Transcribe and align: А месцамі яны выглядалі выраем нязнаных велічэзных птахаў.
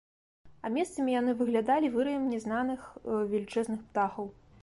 А 0.67 0.69
месцамі 0.77 1.11
яны 1.15 1.35
выглядалі 1.41 1.91
выраем 1.97 2.25
нязнаных 2.33 2.81
велічэзных 3.35 3.79
птахаў. 3.91 4.25